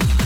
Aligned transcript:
again. 0.00 0.21